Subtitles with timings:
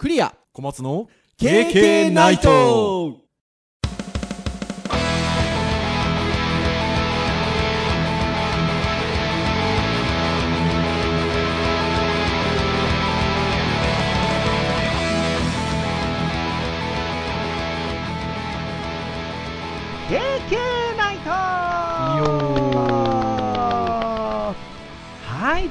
[0.00, 0.34] クリア。
[0.54, 3.18] 小松の KK ナイト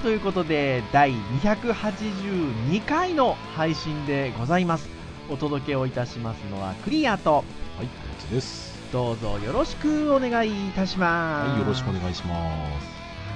[0.01, 1.11] ということで第
[1.41, 4.89] 282回の配信でございます。
[5.29, 7.45] お届けをいたしますのはクリアとはい
[7.85, 8.79] 小松です。
[8.93, 11.49] どうぞよろしくお願いいたします。
[11.49, 12.35] はいよろしくお願いしま
[12.81, 12.87] す。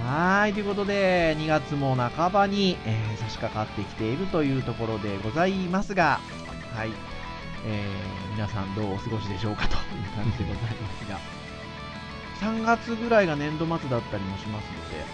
[0.07, 6.19] はいということで2月も半ばに、えー差し掛かってきているというところでございますが
[6.73, 6.91] はい、
[7.65, 9.81] えー皆さんどうお過ごしでしょうかという
[10.15, 11.19] 感じでございますが
[12.41, 15.05] 3月ぐらいが年度末だったりもしますので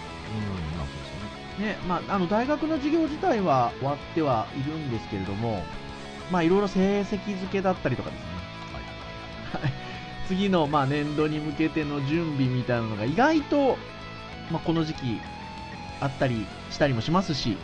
[0.74, 0.79] うん
[1.60, 5.62] ねねまあ、あの大学の授業自体は終わってはいるんですけれども、
[6.30, 8.26] まあ、いろいろ成績付けだったりとかですね、
[9.62, 9.72] はい、
[10.28, 13.76] 次の、まあ、年度に向けての準備みたいなのが意外と、
[14.50, 15.20] まあ、この時期
[16.00, 17.56] あったりしたりもしますし、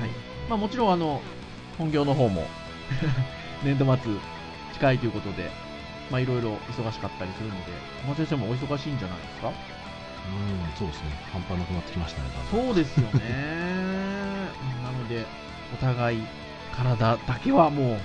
[0.00, 0.10] はい。
[0.48, 1.22] まあ、もちろんあの
[1.78, 2.46] 本業の方も
[3.64, 4.12] 年度末
[4.74, 5.50] 近いということで、
[6.10, 9.75] まあ、いろいろ忙しかったりするので、小松先生もお忙しいんじゃないですか？
[10.26, 11.10] うんそうですね。
[11.32, 14.50] 半端なくなってきましたねそうですよね。
[14.82, 15.24] なので、
[15.72, 16.22] お互い、
[16.72, 17.98] 体だけはもう、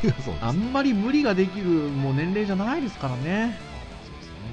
[0.02, 3.58] そうですあんまり無理ができるもう年齢じゃないですからね。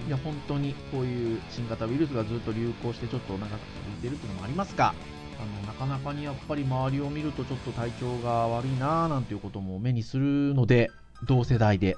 [0.07, 4.93] いや、本当にこういう新型ウイルスがずっと流行して、ちょっと長く続いているっていうのもありますが、
[5.39, 10.91] あのなかなかにやっぱり周りを見ると、ちょっと体調が悪いなぁなんていうことも目にするので、
[11.23, 11.97] 同世代で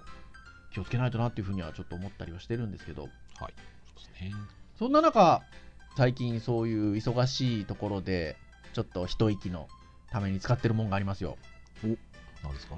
[0.71, 3.11] 気をつけないとなっていうふうにはちょっと思ったりはしてるんですけど、はい。
[3.39, 4.31] そうですね
[4.77, 5.41] そんな中、
[5.97, 8.35] 最近そういう忙しいところで、
[8.73, 9.67] ちょっと一息の
[10.11, 11.37] ために使ってるもんがありますよ。
[12.43, 12.75] 何ですか？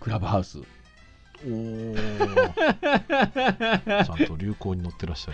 [0.00, 0.58] クラブハウス。
[1.46, 5.32] おお ちゃんと流行に乗ってらっしゃ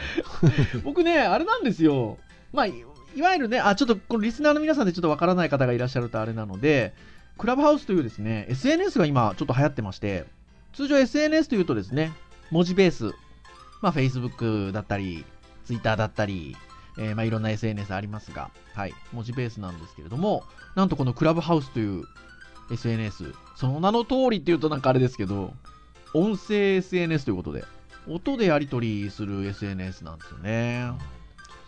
[0.75, 2.19] る 僕ね、あれなんですよ。
[2.53, 2.75] まあ、い
[3.17, 6.95] いわゆるね、あ、ちょっとこのリスナーの皆さんでちょっとわからない方がいらっしゃるとあれなので、
[7.39, 10.25] クラブハウスというですね、SNS が今ちょっと流行ってまして、
[10.73, 12.13] 通常 SNS というとですね、
[12.51, 13.13] 文字ベース、
[13.81, 15.25] まあ Facebook だったり、
[15.65, 16.57] Twitter だったり、
[16.99, 20.45] えーまあいろんな SNS ありますが、はい、文字ベースなんですけれども、
[20.77, 22.05] なんとこのクラブハウスという
[22.71, 25.53] SNS、その名の通りっていうとなんかあれですけど、
[26.15, 27.65] 音声 SNS ということで、
[28.09, 30.93] 音でやり取りする SNS なんですよね。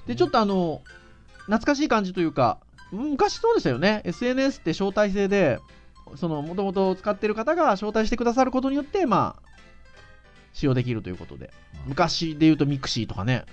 [0.07, 0.83] で、ちょっとあの、
[1.47, 2.59] 懐かしい感じというか、
[2.93, 4.03] 昔そうでしたよね。
[4.05, 5.59] SNS って招待制で、
[6.15, 9.47] その、もともと使ってる方が招待してくださることによって、まあ、
[10.53, 11.53] 使用できるということで。
[11.87, 13.45] 昔で言うとミクシーとかね、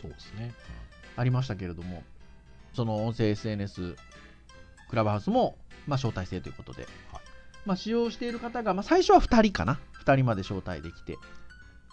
[0.00, 0.52] そうですね。
[1.16, 2.02] ありましたけれども、
[2.74, 3.96] その音声 SNS、
[4.88, 7.22] クラブハウスも、まあ、招待制ということで、はい。
[7.64, 11.16] まあ、使用している方が、まあ、最初は2人かな、2人まで招待できて、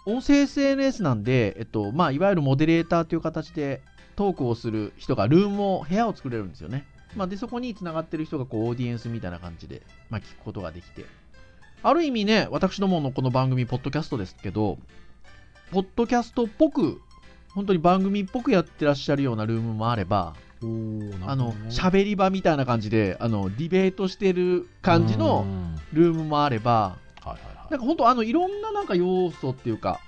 [0.06, 3.80] 音声 SNS なんで、えっとまあ、いわゆるモデレーターという形で
[4.16, 6.86] トークをする人がルームを、部屋を作れるんですよね。
[7.16, 11.06] まあ、でそこにつながってる人がこうオーディエンスみたいな感じで、まあ、聞くことができて、
[11.82, 14.78] ある意味ね、私どものこの番組、ポッドキャストですけど、
[15.70, 17.00] ポッドキャストっぽく、
[17.54, 25.46] 本当に番組っぽくやってらっしゃるようなルームもあれば、おおあの喋り場みたいな感じであのディベートしてる感じの
[25.92, 27.70] ルームもあれば、はいはいはい。
[27.70, 30.00] なんか本当あのいろんななんか要素っていうか、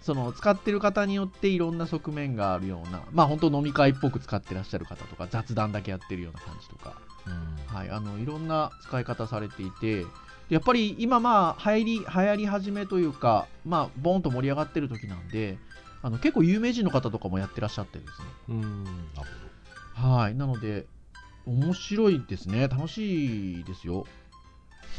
[0.00, 6.94] その使ってる方によっていろんな側面があるような、まあ本当飲み会っぽく使ってらっしゃる方とか、雑談だけやってるような感じとか、
[7.26, 7.76] うん。
[7.76, 10.04] はい、あのいろんな使い方されていて、
[10.48, 15.58] やっぱり今まあ流行り、流行り始めというか、まあボーンと盛り上がってる時なんで、
[16.06, 18.28] あの結構有名人の方とかもやってらっしゃってですね。
[18.50, 18.90] うんな
[19.24, 19.28] る
[19.92, 20.36] はい。
[20.36, 20.86] なので、
[21.46, 22.68] 面白いですね。
[22.68, 24.06] 楽しいですよ。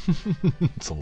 [0.05, 0.11] ほ
[0.59, 0.97] どそう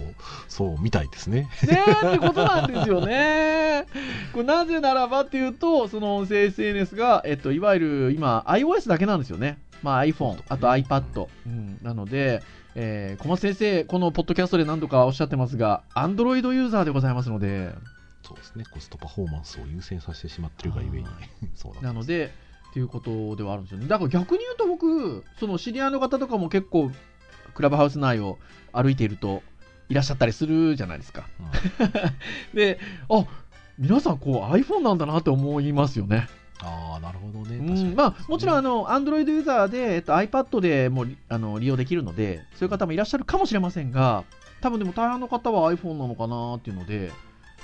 [0.47, 3.85] そうみたいですねねえってことなんですよね。
[4.31, 9.57] これなぜならばっていうと、その音声 SNS が、えっと、いわゆる今、iOS だけなんですよね。
[9.81, 11.27] まあ iPhone、あと iPad。
[11.47, 12.43] うん、なので、
[12.75, 17.73] えー小松先生、このポッドキャストで何度かおっしゃってますが、Android ユーザーでございますので、
[18.25, 18.65] そうですね。
[18.71, 21.03] コストパフォーマンスを優先させてしまってるがゆえに。
[21.03, 21.11] は
[21.53, 22.31] そうなんなので、
[22.71, 23.87] っていうことではあるんですよね。
[23.87, 26.91] だから逆に言うと僕、その知り合いの方とかも結構、
[27.53, 28.37] クラブハウス内を
[28.73, 29.43] 歩いていると、
[29.87, 31.25] いらっしゃったりするじゃないですか。
[31.39, 31.91] うん。
[32.57, 32.79] で、
[33.09, 33.25] あ
[33.77, 36.27] 皆さんこう iPhone なんだなって思いますよね。
[36.61, 37.57] ああなるほどね。
[37.57, 44.23] うん、まあもちろんあの Android ユーザーで、えっと、iPad でもりあの利用できるので、そういう方もいらっしゃるかもしれませんが、
[44.61, 47.11] 多分でも大半の方は iPhone なのかなっていうので、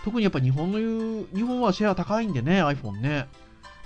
[0.04, 3.28] 特にやっぱ日本の言う、日本はシェア高いんでね、iPhone ね。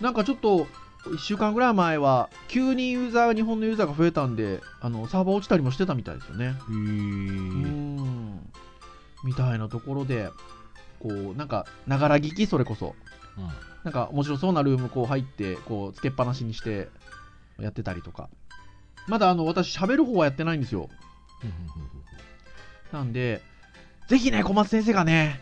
[0.02, 0.68] なんかちょっと、
[1.06, 6.46] 1週間ぐらい前は急にユーザー日本のユーザーが増えたんであのサーバー落ちたりもしてたみたいですよね。
[6.46, 8.52] へうーん。
[9.24, 10.30] みたいなところで
[11.00, 12.96] こうなんかながら聞きそれこそ。
[13.38, 13.50] うん。
[13.84, 16.90] なんか面白そうなルームこう入ってこうつけっぱなしにして
[17.60, 18.30] やってたりとか。
[19.08, 20.90] まだあの私喋る方はやってないんですよ。
[22.92, 23.44] なんで
[24.08, 25.40] ぜひね小松先生がね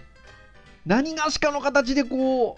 [0.85, 2.57] 何がしかの形でこ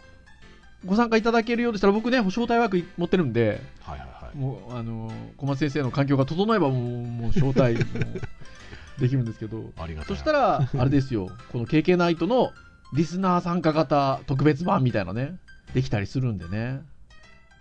[0.83, 4.37] うご参加いただけるようでしたら僕ね招待枠持ってるんではいはいはい。
[4.37, 8.21] もうあの小松先生の環境が整えばもうもう招待も
[8.99, 12.51] できるんですけどありがたいそしたらあれですよこの KK ナイトの
[12.93, 15.37] リスナー参加型特別版みたいなね
[15.73, 16.81] できたりするんでね。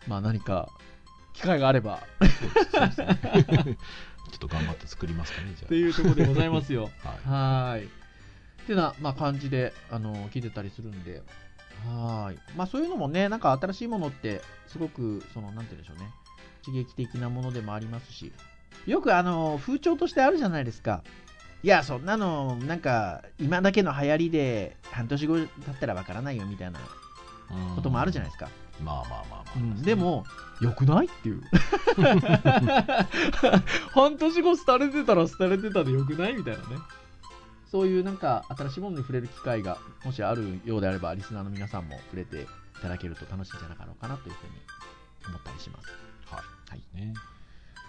[0.06, 0.68] まあ何か
[1.32, 2.02] 機会があれば。
[4.34, 6.90] ちょっと頑張って作りますかねじっていうところでございますよ。
[7.04, 7.80] ゃ あはい。
[7.80, 7.88] はーい。
[8.64, 11.22] っていうな、まあ、感じで、あの聞いてたりするんで、
[11.86, 12.38] はーい。
[12.56, 16.10] まあ、そういうのもね、なんか新しいものって、すごく、その、なんて言うんでしょうね、
[16.64, 18.32] 刺激的なものでもありますし、
[18.86, 21.02] よく、あの風潮としてあるじゃないですか。
[21.62, 26.80] いや、そんなの、なんか、今だけの流行りで、半年後経ったらわからないよみたいな
[27.50, 28.48] うんこともあるじゃないですか。
[28.82, 30.24] まあまあまあまあ、うんでも、
[30.60, 31.42] よくないっていう。
[33.92, 36.64] 半年後廃れてたら廃れてたでよくないみたいなね。
[37.74, 42.46] そういうなんか新しいものに触れる機会がもしあるようであれば、リスナーの皆さんも触れてい
[42.80, 44.52] ただけると楽しいんじゃなかろうかなというふうに
[45.26, 45.88] 思ったりします。
[46.32, 46.40] は
[46.70, 46.70] い。
[46.70, 46.82] はい。
[46.94, 47.14] ね。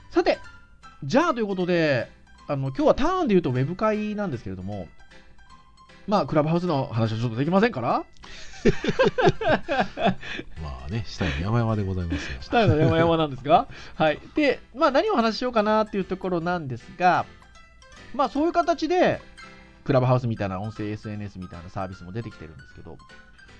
[0.09, 0.39] さて、
[1.03, 2.09] じゃあということで、
[2.47, 4.87] あの今日はターンで言うとウェブ会なんですけれども、
[6.07, 8.05] まあ、クラブハウスの話はちょっとできませんから、
[10.63, 14.19] まあね下の山々でございますよしたいの山々なんですが、はい。
[14.33, 17.27] で、まあ何をお話ししようかなっていうところなんですが、
[18.15, 19.21] まあそういう形で、
[19.85, 22.97] クラブハウスみたいな音声 SNS みたいなサービスも出てきてるんですけど、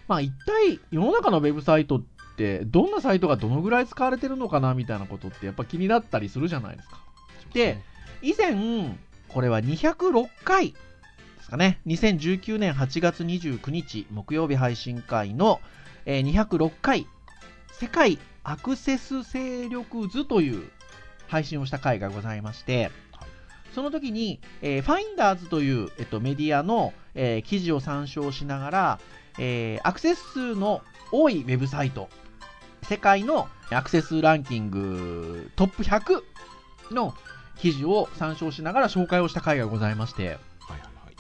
[0.08, 2.04] まあ一体世の中のウェブサイトっ
[2.36, 7.00] てどんなサイトがどのぐらい使われてるのかなみたいなことってやっぱ気になったりするじゃないですか。
[7.54, 7.78] で
[8.22, 8.56] 以前、
[9.30, 10.78] これは206回で
[11.44, 15.62] すかね、2019年8月29日木曜日配信会の、
[16.06, 17.08] えー206回、
[17.72, 20.70] 世界アクセス勢力図という
[21.28, 22.92] 配信をした回がございまして、はい
[23.76, 29.00] その時に、えー、ファインダーズという、えっと、メディアの、えー記事を参照しながら、
[29.38, 30.82] えーアクセス数の
[31.12, 32.08] 多いウェブサイト、
[32.84, 36.22] 世界のアクセスランキングトップ100
[36.92, 37.14] の
[37.58, 40.40] 記事を参照しながら紹介をした回がございまして、はいはい
[41.06, 41.16] はい。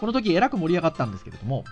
[0.00, 1.64] この時えらく盛り上がったんですけれども、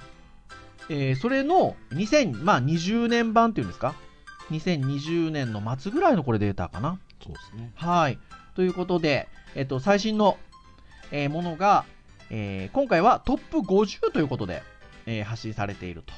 [0.91, 3.95] えーそれの2020年版っていうんですか
[4.51, 6.99] ？2020年の末ぐらいのこれデータかな。
[7.25, 7.73] そうですね。
[7.77, 8.19] はい。
[8.55, 10.39] ということで、えっと、最新の、
[11.11, 11.85] えーものが、
[12.31, 14.63] えー今回はトップ50ということで、
[15.07, 16.13] えー発信されていると。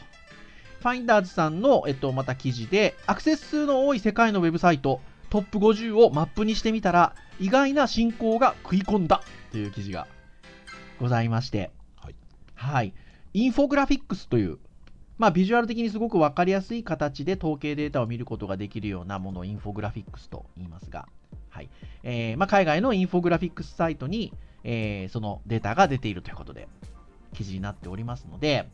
[0.81, 5.00] ファインダーズさんの、えっと、また記事で、アクセス数の多い世界のウェブサイト、
[5.31, 10.06] トップ50をマップにしてみたら、意外な進行が食い込んだという記事が
[11.00, 12.14] ございまして、はい
[12.55, 12.93] はい。
[13.34, 14.58] インフォグラフィックスという、
[15.17, 21.08] まあ、ビジュアル的にすごく分かりやすい形で統計データを見ることができるようなものをインフォグラフィックスと言いますが、
[21.58, 21.69] はい。
[22.05, 24.32] えーまあ、海外のインフォグラフィックスサイトに、
[24.64, 26.69] えーそのデータが出ているということで、
[27.34, 28.69] 記事になっておりますので、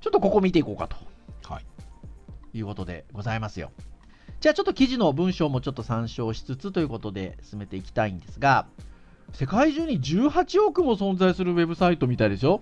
[0.00, 0.96] ちょっとここ見ていこうかと。
[1.52, 1.64] はい。
[2.58, 3.70] いうことでございますよ。
[4.40, 8.66] じゃあちょっと記事の文章もちょっと参照しつつということで進めていきたいんですが、
[9.32, 12.60] 世界中に18億も存在するウェブサイトみたいでしょ？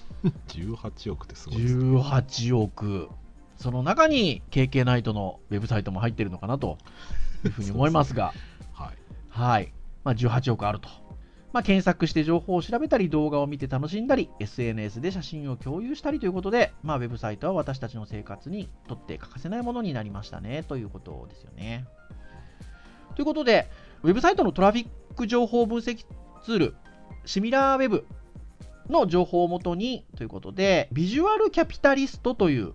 [0.48, 1.82] 18億ってすごいですね。
[1.98, 3.08] 18億。
[3.58, 6.76] その中に KK ナイトのウェブサイトも入ってるのかなと
[7.46, 8.32] いうふうに思いますが。
[8.72, 8.96] はい。
[9.28, 9.72] はい、
[10.04, 10.88] まあ、18億あると、
[11.52, 20.62] まあ、検索して情報を調べたり動画を見て楽しんだり SNS で写真を共有したりということで、まあ、ウェブサイトは私たちの生活にとって欠かせないものになりましたね。
[20.62, 21.86] ということですよね。
[23.14, 23.68] ということで
[24.02, 26.04] ウェブサイトのトラフィック情報分析
[26.44, 26.74] ツール
[27.24, 28.06] シミラーウェブ
[28.88, 32.72] の情報をもとにということで、ビジュアルキャピタリストという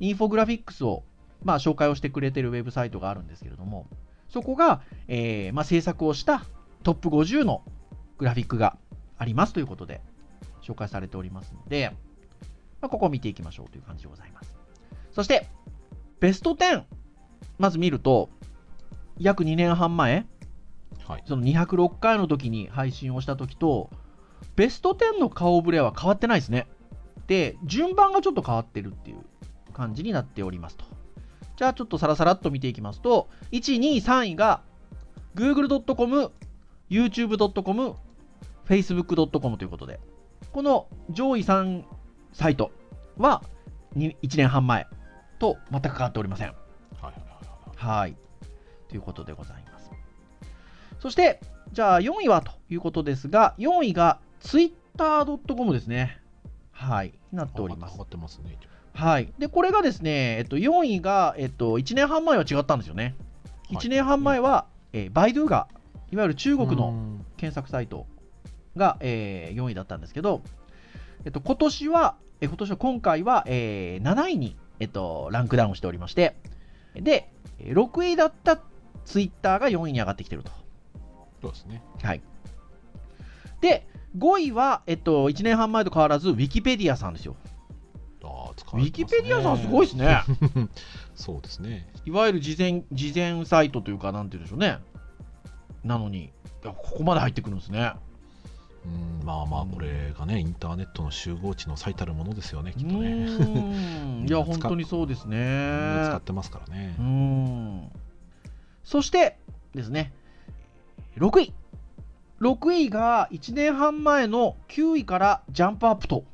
[0.00, 1.04] インフォグラフィックスを、
[1.42, 3.86] まあ、紹介をしてくれているウェブサイトがあるんですけれども、
[4.34, 6.44] そこが、えーまあ、制作をした
[6.82, 7.62] トップ50の
[8.18, 8.76] グラフィックが
[9.16, 10.00] ありますということで
[10.60, 11.92] 紹介されておりますので、
[12.80, 14.56] まあ、ここを見ていきましょうという感じでございます。
[15.12, 15.46] そして、
[16.18, 16.82] ベスト10、
[17.60, 18.28] まず見ると、
[19.20, 20.26] 約2年半前、
[21.06, 23.88] はいその206回の時に配信をした時と、
[24.56, 26.66] ベスト10の顔ぶれは変わってないですね。
[27.28, 29.18] で、順番がちょっと変わってるっていう
[29.72, 30.84] 感じになっておりますと。
[31.56, 34.62] じゃあちょっとサラサラっと見ていきますと、1、2、3位が
[35.34, 36.32] google.com、
[36.90, 37.94] youtube.com、
[38.66, 40.00] facebook.com ということで、
[40.52, 41.84] この上位3
[42.32, 42.70] サイト
[43.16, 43.42] は
[43.96, 44.86] 1年半前
[45.38, 46.54] と全く変わっておりません。
[47.00, 47.24] はい
[47.76, 48.16] はい。
[48.88, 49.90] ということでございます。
[51.00, 51.40] そして、
[51.72, 56.18] じゃあ4位はということですが、4位が twitter.com ですね。
[56.72, 57.12] はい。
[57.32, 58.04] になっております上が。
[58.04, 58.56] ってますね。
[58.94, 59.32] はい。
[59.38, 63.04] で、これがですね、えっと、4位が、えっと、1年半前は違ったんですよね。
[63.04, 63.14] はい
[63.76, 65.68] 1年半前は、えー、バイドゥが、
[66.12, 68.06] いわゆる中国のうん検索サイト
[68.76, 70.42] が、えー4位だったんですけど、
[71.24, 76.36] えっと、今年は、えー今年は今回は、えー7位に、えっと、ランクダウンしておりまして、
[76.94, 78.60] で、えー6位だった
[79.06, 80.52] ツイッターが4位に上がってきてると。
[81.40, 81.82] そうですね。
[82.02, 82.22] はい。
[83.60, 83.86] で、
[84.18, 87.34] 5位は、えっと、1年半前と変わらず、ウィキペディアさんですよ。
[88.26, 90.22] ああ、使ウィキペディアさんすごいですね。
[91.14, 91.88] そうですね。
[92.04, 94.78] いわゆる事前、事前サイトというか、なんて言うんでしょうね。
[95.84, 96.30] なのに、い
[96.64, 97.92] やここまで入ってくるんですね。
[98.86, 104.26] うん、まあまあ、これがね、インターネットの集合値の最たるものですよね、うきっとね。
[104.26, 106.20] いや、 本当にそうですみんな使ねっ。
[106.20, 107.02] てますからねう。
[107.02, 107.90] ん。
[108.82, 109.38] そして
[109.74, 110.12] ですね、
[111.16, 111.54] 6位。
[112.40, 116.24] 6位が1年半前の9位からジャンプアップと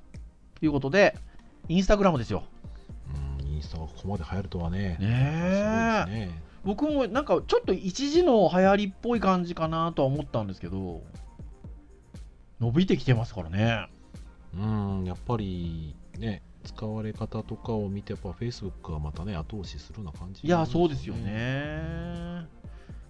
[0.61, 1.17] いうことで、
[1.71, 2.43] インスタグラムですよ。
[3.41, 4.97] うん、インスタがここまで流行るとはね。
[4.99, 6.43] ねすごいえですね。
[6.65, 11.01] 僕もなんかちょっと一時の流行りっぽい感じかなとは思ったんですけど、
[12.59, 13.87] 伸びてきてますからね。
[14.53, 21.15] うん、やっぱりね、使われ方とかを見て、やっぱ Facebook がまたね、後押しするような感じ、いや、そうですよ。
[21.15, 22.47] ね。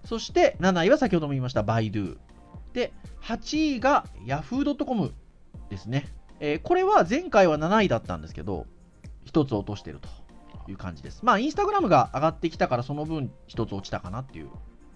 [0.04, 2.18] そして7位は先ほども言いました、バイドゥ。
[2.74, 5.14] で、8位が Yahoo.com
[5.70, 6.19] ですね。
[6.40, 8.66] えーこれは前回は7位だったんですけど、
[9.26, 10.09] 1つ落としてると
[10.70, 11.20] いう感じです。
[11.23, 14.49] まあ、インスタグラムが上がってきたから、その分1つ落ちたかなっていう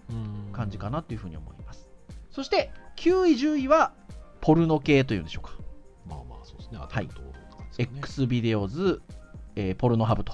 [0.09, 1.87] うん感じかなっていうふうに思います。
[2.31, 3.93] そして、9位、10位は
[4.41, 5.53] ポルノ系というんでしょうか。
[6.07, 6.79] まあまあ、そうですね。
[6.81, 7.33] アダルトとかで
[7.71, 9.01] すよね X ビデオズ、
[9.55, 10.33] えーポルノハブと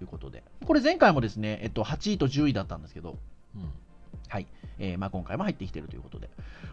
[0.00, 0.44] いうことで。
[0.64, 3.18] これ前回もですね、えっと、8位と10位だったんですけど、
[3.54, 3.70] うん
[4.28, 4.46] はい。
[4.78, 6.28] えーまあ、今回も入ってきてるということで。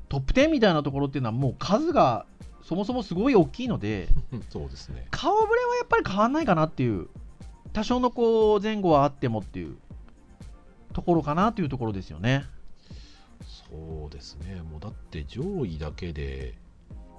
[0.09, 2.25] トップ10みたいなところっていうのはもう数が
[2.63, 4.07] そもそもすごい大きいので、
[4.49, 5.07] そうですね。
[5.11, 7.07] 顔ぶれはやっぱり変わんないかなっていう、
[7.73, 9.77] 多少のこう前後はあってもっていう
[10.93, 12.45] ところかなというところですよね。
[13.69, 14.61] そうですね。
[14.61, 16.55] もうだって上位だけで、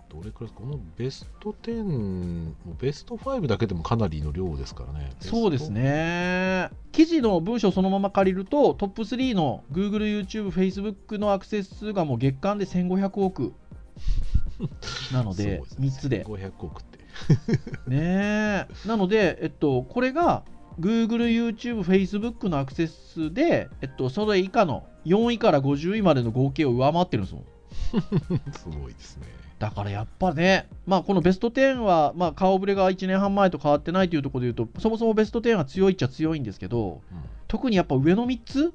[0.09, 5.11] どれくらいこのベスト10、もうベスト5だけでもかなりの量ですからね。
[5.21, 6.71] そうですね。
[6.93, 13.53] 記事の文章をそのまま借りると、トップ3の Google、YouTube、Facebook のアクセス数がもう月間で1500億
[15.13, 16.25] なので、3つで。
[16.25, 16.99] 500億って。
[17.89, 18.67] ねえ。
[18.87, 20.43] なので、えっと、これが
[20.81, 27.45] Google、YouTube、Facebook のアクセス数で、えっと、それ以下の4位から50位までの合計を上回ってるんですもん。
[28.53, 29.27] すごいですね。
[29.59, 38.73] だからやっぱね、まあ、このベスト10は、まあ、顔ぶれが1年半前と変わってないというところで言うと、そもそもベスト10は強いっちゃ強いんですけど、うん特にやっぱ上の3つ、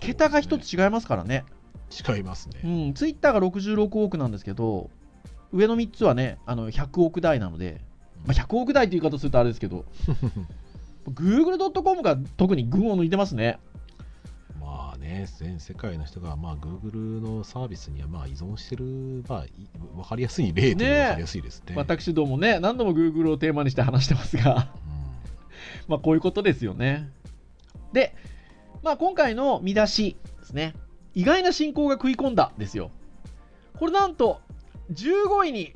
[0.00, 1.44] 桁が1つ違いますからね。
[1.90, 2.88] 違いますうね。
[2.90, 4.90] ん、ツイッターが66億なんですけど、
[5.52, 7.80] 上の3つはね、あの100億台なので、
[8.26, 9.84] まあ、100億台という言い方するとあれですけど、
[11.08, 13.58] Google.com が特に群を抜いてますね。
[14.60, 19.50] まあね、全世界の人が、まあ、Google のサービスにはまあ依存してる、まあ、い
[19.94, 21.74] 分かりやすい例という分かりやすいですね。
[21.76, 24.72] 私どもね、何度も Google をテーマにして話してますが、
[25.86, 27.10] まあこういうことですよね。
[27.92, 28.14] で、
[28.82, 30.74] まあ今回の見出しですね、
[31.14, 32.90] 意外な進行が食い込んだですよ。
[33.78, 34.40] これなんと
[34.92, 35.72] 15位に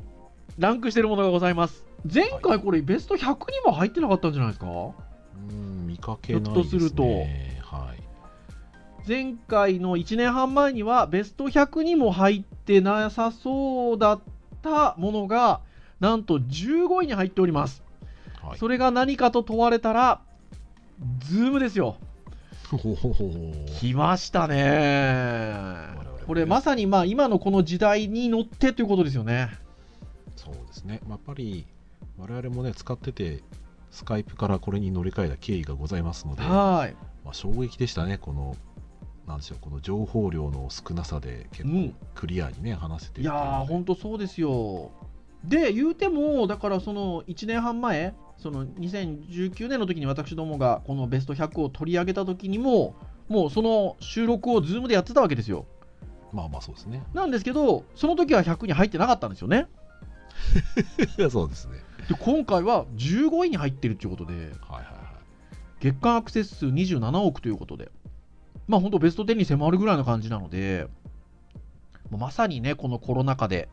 [0.58, 1.86] ランクしてるものがございます。
[2.12, 4.66] 前回これベスト100にも入ってなかったんじゃないですか？
[4.66, 6.62] うん、見かけないですね。
[6.62, 7.98] とするとはい。
[9.06, 14.20] 前回の1年半前にはベスト100にも入ってなさそうだっ
[14.60, 15.60] たものが
[16.00, 17.82] なんと15位に入っております。
[18.42, 20.20] はい、それが何かと問われたら、
[21.20, 21.96] ズームですよ。
[23.80, 25.88] 来ましたね。
[26.26, 29.48] これまさにまあ今のこの時代に乗ってということですよね。
[30.36, 31.00] そうですね。
[31.04, 31.66] まあやっぱり、
[32.18, 33.42] 我々もね、使ってて、
[33.90, 36.96] スカイプからこれに乗り換えた経緯がございますので、はい。
[37.24, 38.56] まあ、衝撃でしたね、この、
[39.26, 44.90] なんでしょう、この情報量の少なさで結構うんクリアにね、話せていやー、ほほんとそうですよ。
[45.44, 52.94] で、言うても、だからその1年半前、その2019年の時に私どもがこのベスト100を取り上げた時にも、
[53.28, 55.66] もうその収録を Zoom でやってたわけですよ。
[56.32, 57.02] まあまあそうですね。
[57.14, 59.66] なんですけど、その時は100に入ってなかったんですよね。
[61.18, 61.74] い やそうですね。
[62.08, 64.84] で、今回は15位に入ってるっていうことで、はいはいはい。
[65.80, 67.90] 月間アクセス数27億ということで、
[68.66, 70.88] まあ本当ベスト10に迫るぐらいの感じなので、
[72.10, 73.68] まさにね、このコロナ禍で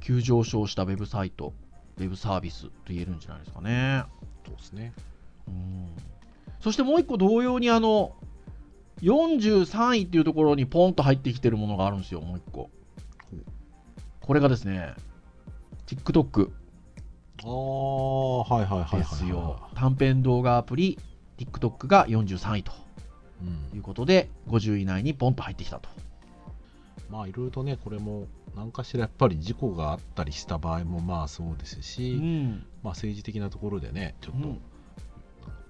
[0.00, 1.52] 急上昇したウェブサイト、
[1.98, 4.04] ウェブサービスと言えるんじゃないですかね。
[4.46, 4.92] そうですね。
[5.48, 5.88] うん。
[6.60, 8.14] そしてもう一個同様にあの
[9.02, 12.70] 43位っていうところにポンと入ってきてるものがあるんですよもう一個。
[14.20, 14.94] これがですね
[15.86, 16.50] TikTok
[17.42, 19.68] ああはいはいはいはい、はい、ですよ。
[19.74, 20.98] 短編動画アプリ
[21.38, 22.72] TikTok が43位と。
[23.42, 23.76] うん。
[23.76, 25.88] いうことで50位以内にポンと入ってきたと。
[27.08, 28.26] まあいろいろとねこれも
[28.56, 32.66] 何かしらやっぱり事故があったりした場合もまあそうですし、うん。
[32.82, 34.60] まあ、政治的なところでねちょっとうん。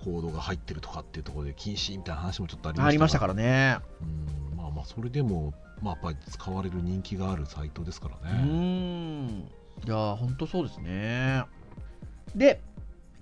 [0.04, 3.78] 行動が入ってるとかっていうところで禁止みたいな話もちょっとありましたからね。
[4.00, 9.28] うんまあまあそれでも、まあ、やっぱり使われる人気があるサイトですからね、ん。
[9.86, 11.44] いやーほんとそうですね。
[12.34, 12.62] で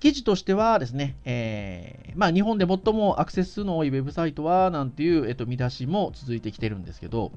[0.01, 7.33] 記事としてはですね、えーまあ、日本で最もアクセス数の多いウェブサイトはなんていう、えっと、見出しも続いてきてるんですけど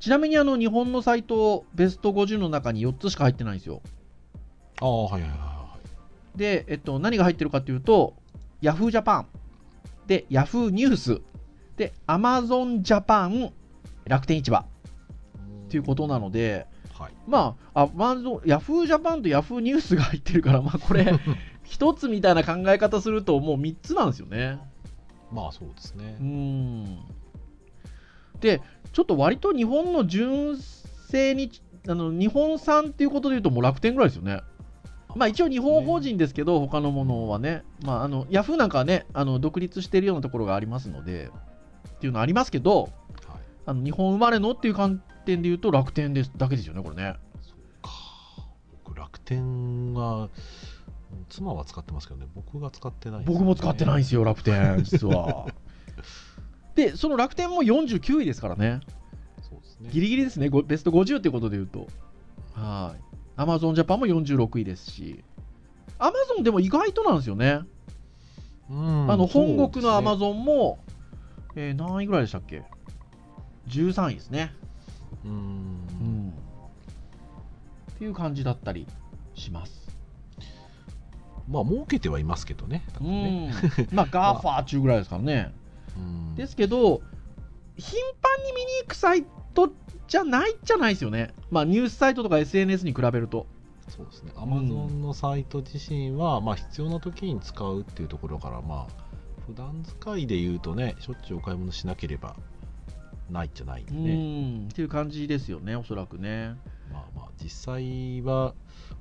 [0.00, 3.82] ちなみにあの日本のサイトベスト50の中に4つしか入ってないんですよ
[4.80, 5.78] ああはいはいはいは
[6.34, 8.14] いで、えっと、何が入ってるかというと
[8.60, 8.90] Yahoo!
[8.90, 9.26] ジャパン
[10.06, 10.70] で Yahoo!
[10.70, 11.20] ニュース
[11.76, 13.52] で Amazon ジャパン
[14.06, 14.64] 楽天市場
[15.66, 21.12] っていうことなので、はいまあ、あまず、ヤフージャパンとヤフーニュースが入ってるから、まあ、これ、
[21.64, 24.58] 一つみたいな考え方すると、もう3つなんですよね。
[25.32, 26.98] まあそうですねうーん。
[28.40, 28.60] で、
[28.94, 30.56] ちょっと割と日本の純
[31.10, 31.50] 正に、
[31.88, 34.40] あの日本産っていうことでいうと、もう楽天ぐらいですよね。
[35.16, 41.30] まあ一応日本法人ですけど、他のものはね、まああのヤフーなんかはね、あの独立しているようなところがありますので、
[41.96, 42.92] っていうのはありますけど、はい
[43.66, 47.16] あの日本生まれのっていう観点で言うと楽天ですだけですよね、これね。
[47.42, 47.90] そうか
[48.84, 50.28] 僕楽天は
[51.30, 55.46] 妻は使ってますけどね僕が使ってないね、僕も使ってないんですよ、楽天、実は。
[56.74, 58.80] で、その楽天も49位ですからね、
[59.42, 61.86] そうですねギリギリですね、ごベスト50ってことで言うと。
[62.54, 63.00] はい。
[63.36, 65.24] アマゾンジャパンも46位ですし、
[65.98, 67.60] アマゾンでも意外となんですよね。
[68.70, 70.78] うんあの本国のアマゾンも、
[71.54, 72.62] えー何位ぐらいでしたっけ
[73.68, 74.52] ?13 位ですね。
[75.24, 76.32] うんうん。
[77.92, 78.86] っていう感じだったり
[79.34, 79.84] します。
[81.48, 83.52] まあ儲けてはいますけどねねん。
[83.92, 85.52] まあ、 GAFA 中ぐらいですからね。
[85.96, 87.02] うんですけど、
[87.76, 89.72] 頻繁に見に行くサイト
[90.08, 91.34] じゃないじゃないですよね。
[91.50, 93.46] まあ、ニュースサイトとか SNS に比べると。
[93.88, 99.04] そうですね、アマゾンのサイト自身は、まあ、必要な時に使うっていうところから、まあ、
[99.46, 102.34] 普段使いで言うとね、しょっちゅうお買い物しなければ
[103.30, 104.68] ないじゃないんうでね、ん。
[104.68, 106.56] っていう感じですよね、おそらくね。
[107.42, 108.54] 実際は、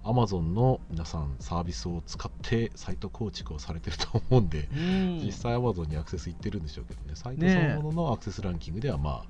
[0.03, 9.25] アマゾンの皆さん、サービスを使ってサイト構築をされてると思うんで、うん実際、アマゾンにアクセスいってるんでしょうけどね、サイトそのもののアクセスランキングでは、まあ、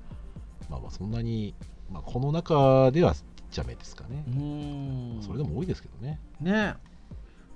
[0.68, 1.54] まあまあ、そんなに、
[1.90, 4.30] まあ、この中ではちっちゃめですかねう。
[4.30, 5.22] ん。
[5.22, 6.18] それでも多いですけどね。
[6.40, 6.74] ね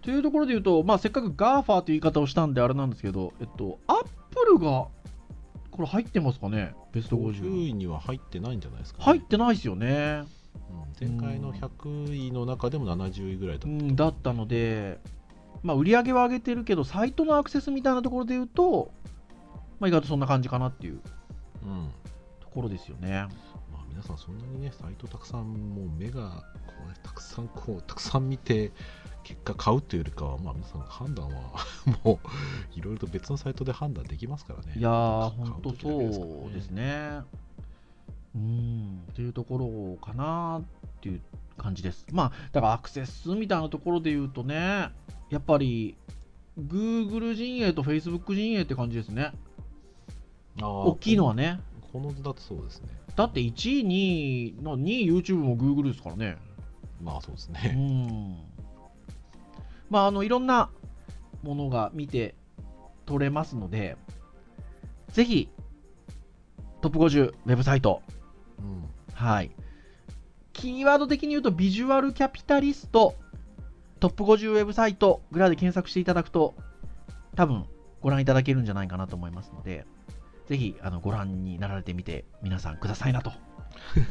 [0.03, 4.87] というところで言うと、まあ、せっかく GAFA という言い方をしたんであれなんですけど、えっと、アップルが、
[5.71, 7.41] これ入ってますかね、ベスト50。
[7.41, 9.05] 50位には入ってないんじゃないですか、ね。
[9.05, 10.25] 入ってないですよね。
[10.71, 13.69] うん前回の100位の中でも70位ぐらいだった。
[13.69, 14.99] ううん、だったので、
[15.63, 18.91] まあ、売り上げは上げてるけど、サイトのアクセスみたいなところで言うと、
[19.79, 21.01] まあ、意外とそんな感じかなっていう
[21.65, 21.91] うん。
[22.41, 23.27] ところですよね。
[23.73, 28.73] まあ、皆さんそんなにねサイトたくさんもう目がこう、ね、たくさんこうたくさん見て
[29.23, 31.53] 結果買うというよりかは、まあ、皆さん判断は
[32.05, 34.73] もういろいろと別のサイトで判断できますからね。
[34.77, 37.21] いやー、買本当そうですね。
[38.35, 40.65] うん、っていうところかなっ
[41.01, 41.21] ていう
[41.57, 42.07] 感じです。
[42.13, 44.91] まあ、だからアクセス数みたいなところで言うとね、
[45.31, 45.97] やっぱり、
[46.59, 49.33] Google 陣営と Facebook 陣営って感じですね。
[50.61, 51.61] 大きいのはね。
[51.93, 56.37] この図だとそうですねだって1位、2位、の2位 YouTube も Google ですからね。
[57.03, 58.37] まあそうですうね、ん。
[59.91, 60.71] まあ、あの、いろんな
[61.43, 62.35] ものが見て
[63.07, 63.97] 取れますので、
[65.13, 65.49] ぜひ、
[66.81, 68.03] トップ50ウェブサイト、
[68.59, 69.51] うんはい。
[70.53, 73.17] キーワード的に言うと、ビジュアルキャピタリスト、
[74.01, 76.55] トップ50ウェブサイトぐらいで検索していただくと、
[77.37, 77.67] 多分
[78.01, 79.87] ご覧いただけるんじゃないかなと思いますので、
[80.47, 83.33] ぜひあのご覧になられてみて、皆さんくださいなと。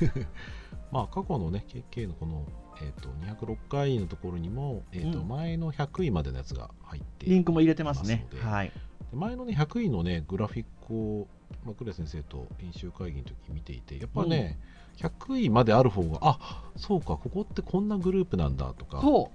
[0.92, 2.46] まあ過去のね KK のこの、
[2.82, 8.72] えー、と206回のところにも、えーとうん前の100位までのやつが入ってリンクも入れてますねはい。
[9.12, 11.28] で前のね100位のねグラフィックを、
[11.66, 14.58] まあ、クレ先生と演習会議の時見ていてやっぱね、
[14.98, 19.32] 100位まである方があそうかここってこんなグループなんだとかこ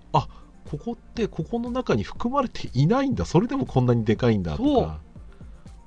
[0.70, 5.00] そこってここの中に含まれていないんだそれでもこんなにでかいんだとか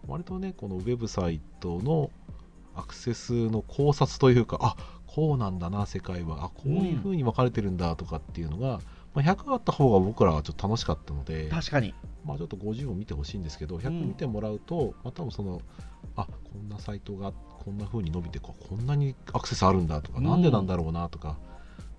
[0.07, 2.11] 割とねこのウェブサイトの
[2.75, 4.75] アクセスの考察というかあ
[5.07, 8.81] こうなんだな世界はあこういう風に分かれてるんだとかっていうのが、
[9.13, 11.93] まあ、100あった方が僕らはちょっと楽しかったので、確かに
[12.25, 15.61] まあ、ちょっと50を見てほしいんですけど、100見てもらうと、まあ、多分その、
[16.15, 20.25] あこんなサイトがこんな風に伸びてこ、こんなにアクセスあるんだとか、うん。
[20.25, 21.37] なんでなんだろうなとか、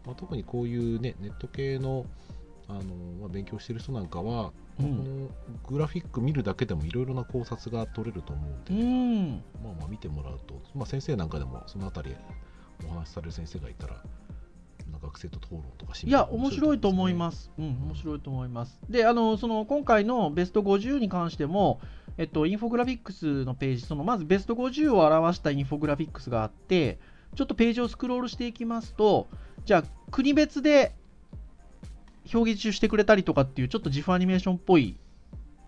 [0.05, 2.07] まあ、特にこういう、ね、ネット系の
[2.69, 2.83] あの、
[3.21, 4.97] まあ、勉強してる人なんかは、うん。
[4.97, 5.29] この
[5.69, 9.31] グラフィック見るだけでもいろいろな考察が取れると思うんで、うん。
[9.63, 12.15] まあ、まあ見てもらうと、まあ、先生なんかでもそのあたり
[12.85, 14.03] お話しされる先生がいたら、
[15.17, 17.51] 学生と討論とかいや面白いと思いすます。
[17.59, 18.79] うん面白いと思います。
[18.91, 21.81] であのその今回のベスト50に関しても、
[22.19, 26.99] えっと、インフォグラフィックスのページそのまずベスト50を表したインフォグラフィックスがあって
[27.35, 29.29] ちょっとページをスクロールしていきますと
[29.65, 30.95] じゃあ国別で
[32.33, 34.99] 表現中してくれたりとかっていうちょっとジフアニメーションっぽい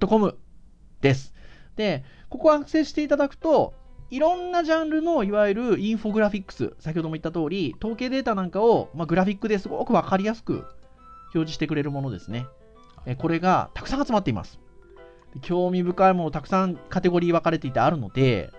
[0.07, 0.37] .com
[1.01, 1.33] です。
[1.75, 3.73] で、ここをアクセスしていただくと、
[4.09, 10.65] いろんなジャンルのいわゆるインフォグラフィックス、先ほども言った通り、統計データなんかを、まあ、グラフィックですごくわかりやすく
[11.33, 12.45] 表示してくれるものですね。
[13.05, 14.59] えーこれがたくさん集まっています。
[15.33, 18.51] で興味深いものたくさんカテゴリー分かれていてあるので、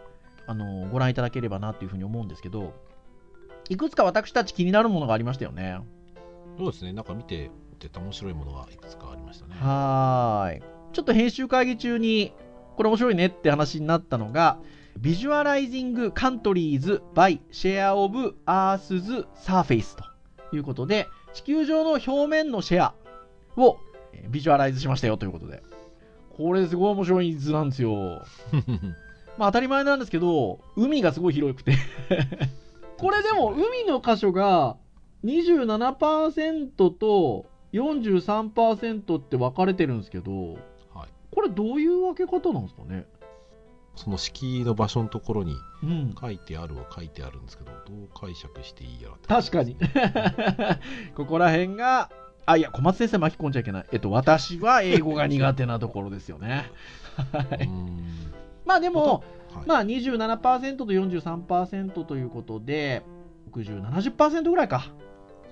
[0.48, 2.72] あのーご覧いただければなというふうに思うんですけど、
[3.68, 5.78] いくつか私たち気になるものがありましたよね。
[6.56, 9.54] そうですね、なんか見てて面白いものがいくつかありましたね。
[9.60, 10.62] はーい。
[10.92, 12.32] ちょっと編集会議中に、
[12.76, 14.58] これ面白いねって話になったのが、
[15.00, 19.96] Visualizing Countries by Share of Earth's Surface
[20.50, 22.94] ということで、地球上の表面のシェア
[23.56, 23.78] を
[24.12, 25.62] えービジュアライズしましたよということで。
[26.36, 28.24] これすごい面白い図なんですよ。
[29.38, 31.76] まあ当たり前なんですけど、海がすごい広くて。
[32.98, 34.76] これでも海の箇所が
[35.24, 40.54] 27%と43%って分かれてるんですけど、
[40.92, 43.06] はい、これどういう分け方なんですかね？
[43.94, 46.14] その敷居の場所のところにうん。
[46.20, 49.76] 書いてあるは書いてあるんですけど、どう解釈していいやらって確かに。
[51.16, 52.10] ここら辺が、
[52.46, 53.86] あ、いや、小松先生巻き込んじゃいけない。
[53.92, 56.70] えっと、私は英語が苦手なところですよね。
[57.32, 57.68] はい。
[58.68, 63.02] んまあでも、はいまあ27%と43%ということで、
[63.52, 64.86] 60、70%ぐらいか。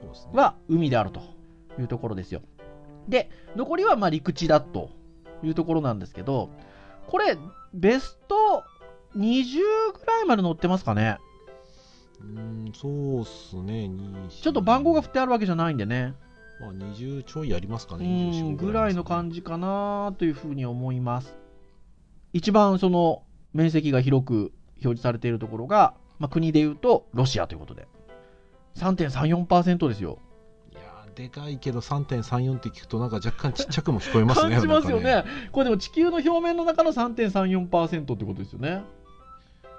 [0.02, 0.32] そうですね。
[0.34, 1.20] は海であると
[1.78, 2.42] いうところですよ。
[3.08, 4.90] で、残りはまあ陸地だと
[5.42, 6.50] いうところなんですけど、
[7.06, 7.38] これ、
[7.72, 8.64] ベスト
[9.16, 9.60] 20
[9.98, 11.18] ぐらいまで載ってますかね？
[12.20, 12.38] うー
[12.70, 13.90] ん、そうっすね。
[14.28, 16.14] ちょっと番号が振ってあるわけじゃないんでね。
[16.60, 18.04] まあ、20ちょいありますかうね。
[18.06, 19.08] 24ん、ぐらいのじ。
[19.08, 21.38] 感じかなというふうに思います。
[22.36, 23.22] 一番その
[23.54, 27.88] 面積が広く表示されているところが、まあ、国でいうとロシアということで。
[28.76, 30.18] 3.34%ですよ。
[30.70, 34.52] いやーでかいけど3.34って聞くとなんか若干ちっちゃくも聞こえますね。
[34.60, 38.82] 感じますよねなんかこれでも地球の表面の中の3.34%ってことですよね。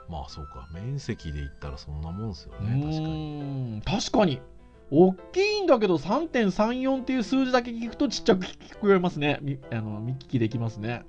[0.10, 0.68] まあそうか。
[0.74, 2.82] 面積で言ったらそんなもんですようね。
[2.82, 3.82] 確かに。
[4.02, 4.42] 確かに
[4.90, 11.04] 大きいんだけど3.34っていう数字だけ聞くとちっちゃく聞こえますねみあの見聞きできますね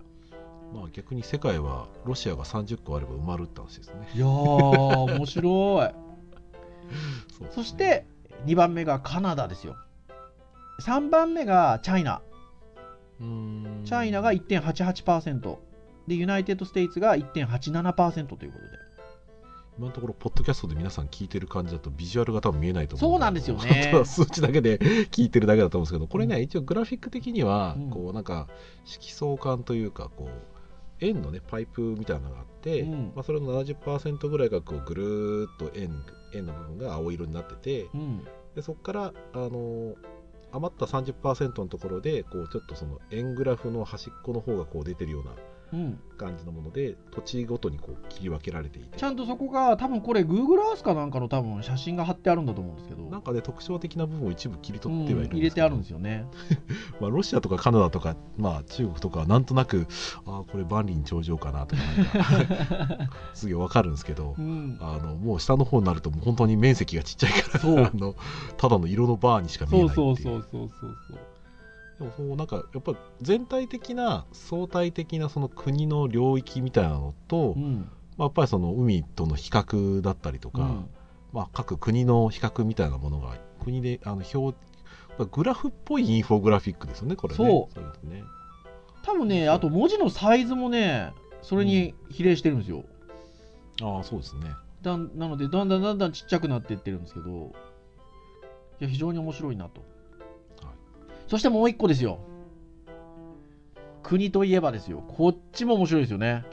[0.73, 4.09] まあ逆に世界はロシアが30個あれば埋まるって話ですね。
[4.15, 5.95] いやー面白い。
[7.37, 7.51] そね。
[7.55, 8.07] そして
[8.47, 9.77] 2番目がカナダですよ。
[10.81, 15.57] 3番目が China。China が1.88%
[16.07, 18.89] で United States が1.87%ということで。
[19.79, 23.93] 今のところ、ポッドキャストで皆さん聞いてる感じだと、ビジュアルが多分見えないと思うそうなんですよね。
[24.05, 28.49] 数値だけで聞いてるだけだと思うんですけど、これね、一応グラフィック的にはうん、こうなんか
[28.85, 30.58] 色相関というか、こう
[31.01, 33.13] 円のねパイプみたいなのがあって、うん。
[33.15, 38.25] まあ、それの70%ぐらいがこうぐるーっと円円の部分が青色になってて、うん。
[38.55, 39.95] でそこからあの
[40.51, 45.39] 余った30%のところでこうちょっとその円グラフの端っこの方がこう出てるようなうん、
[46.17, 48.99] 感じのもので土地ごとにこう切り分けられていて。
[48.99, 53.03] ちゃんとそこが多分これ Google Earth かなんかの多分写真が貼ってあるんだと思うんですけど。
[53.05, 56.27] なんかね特徴的な部分を一部切りうん取ってはいるん入れてですけど、あるんですよね
[57.01, 59.87] まあ、ロシアとかカナダとか、まあ、中国とかはなんとなく
[60.27, 61.83] ああこれ万里長城かなとか
[63.35, 64.35] すげえわかるんですけど。
[64.39, 64.79] うん。
[64.81, 67.79] あのもう下の方になるともう本当に面積がちっちゃいからそう。
[67.79, 68.15] あの
[68.57, 71.19] ただの色のバーにしか見えそうないっていうそうそうそうそうそう
[71.99, 77.91] でもそうなんかやっぱ全体的な相対的なその国の領域みたいなのと、うん。
[78.17, 80.89] まあ、やっぱりその海との比較だったりとか、うん。
[81.33, 84.57] まあ、各国の比較みたいなものが国であの表
[85.19, 87.37] まあグラフっぽいインフォグラフィックですよねこれね。
[87.37, 87.75] そう。
[87.75, 88.25] そういうのね。
[89.03, 92.85] 多分ねあと文字のサイズもねそれに比例してるんですよ、
[93.81, 94.55] ああそうですね。
[94.83, 97.53] だんなのでだんだんだんだんちっちゃくなっていってるんですけど
[98.81, 99.98] いや非常に面白いなと、はい
[101.29, 102.19] そしてもう一個ですよ。
[104.03, 105.05] 国といえばですよ。
[105.17, 106.45] こっちも面白いですよね。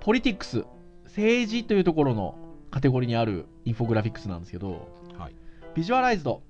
[0.00, 0.64] ポリティックス
[1.04, 2.36] 政治というところの
[2.70, 5.34] カテゴリーにあるインフォグラフィックスなんですけどはい。
[5.74, 6.42] ビジュアライズド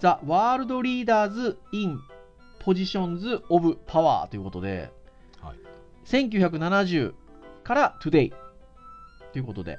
[0.00, 1.98] The World Leaders in
[2.60, 4.90] Positions of Power ということで、
[5.40, 5.58] はい。
[6.04, 7.14] 1970
[7.64, 8.32] から Today
[9.32, 9.78] ということで、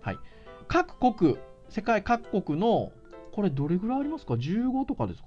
[0.00, 0.18] はい、
[0.68, 1.36] 各国、
[1.68, 2.92] 世界各国の、
[3.36, 5.26] これどれぐらいありますか ?15 とかですか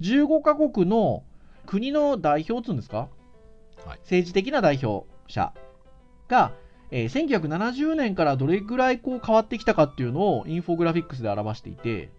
[0.00, 1.24] ?15 カ国の
[1.66, 3.08] 国の代表っつうんですか、
[3.84, 5.52] はい政治的な代表者
[6.28, 6.52] が、
[6.92, 12.10] えー1970年からどれぐらいこう変わってきたかっていうのをインフォグラフィックスで表していて、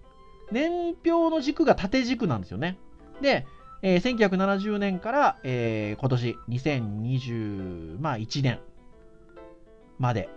[0.52, 2.78] 年表の軸が縦軸なんですよね。
[3.22, 3.48] で、
[3.82, 8.60] えー1970年から、えー今年2021年
[9.98, 10.28] まで、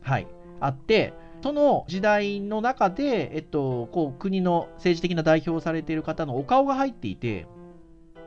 [0.00, 0.26] はい、
[0.58, 7.46] あって、その時代の中で、えっと、こう国の政治的な代表をされている方のお顔が入っていて、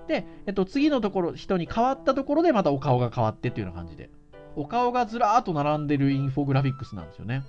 [0.08, 4.10] で、えっと、次のところ、人に変わったところでまたお顔が変わってっていうような感じで、
[4.56, 7.44] お顔がずらーっと並んでるインフォグラフィックスなんですよね。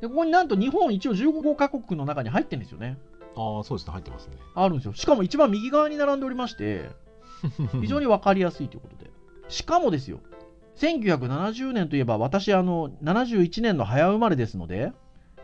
[0.00, 2.98] で、ここになんと日本一応15カ国の中に入ってるんですよね。
[3.36, 4.94] ああそうですね入ってますねあるんですよ。
[4.94, 6.90] しかも一番右側に並んでおりまして、
[7.80, 9.10] 非常に分かりやすいということで。
[9.48, 10.20] しかもですよ、
[10.80, 14.92] 1970年といえば、私、あの、71年の早生まれですので、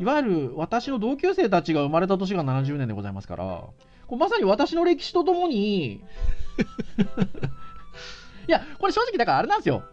[0.01, 3.65] いわゆる私の同級生たちが生まれた年が70年でございますから、
[4.07, 5.97] これまさに私の歴史とともに、
[8.49, 9.85] いや、これ正直だからあれなんですよ。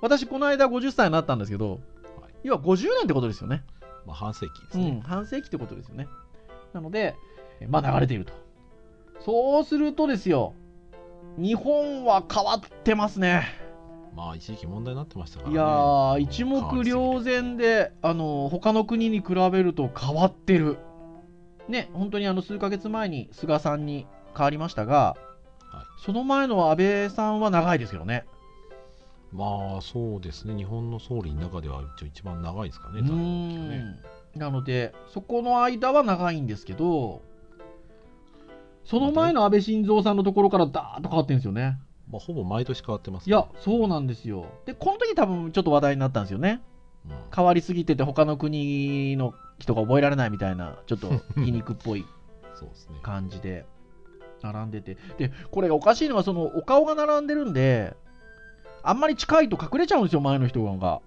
[0.00, 1.80] 私、この間50歳になったんですけど、
[2.44, 3.64] 要は50年ってことですよね。
[4.06, 6.06] まあ半世紀ですうん、ね、半世紀ってことですよね。
[6.72, 7.16] なので、
[7.68, 8.32] まあ流れていると。
[9.20, 10.54] そうするとですよ、
[11.38, 13.61] 日本は変わってますね。
[14.14, 15.54] まあ一時期問題になってましたからね。
[15.54, 20.78] いやー、一目瞭然で、あの他の国に比べると変わってる。
[21.68, 25.16] ね、本当にあの数ヶ月前に菅さんに変わりましたが、
[25.70, 26.02] はい。
[26.04, 28.26] その前の安倍さんは長いですけどね。
[29.32, 30.54] まあそうですね。
[30.54, 33.00] 日本の総理の中では一番長いですかね。
[33.00, 34.38] ねん。
[34.38, 37.22] なので、そこの間は長いんですけど、
[38.84, 41.78] その前の安倍晋三さんのところからダーッと変わってるんですよね。
[42.12, 44.44] まあ、ほぼ毎年変わってますいや、そうなんですよ。
[44.66, 46.60] で、この時多分ちょっと話題になったんですよね。
[47.06, 51.08] うん変わりすぎてて、他の国の人が覚えられないみたいな、ちょっと
[51.42, 52.04] 皮肉っぽい
[52.54, 53.64] そうですね感じで
[54.42, 54.98] 並んでて。
[55.16, 57.96] で、これがおかしいのは、そのお顔が並んでるんで、
[58.82, 61.00] あんまり近いと隠れちゃうんですよ、前の人が。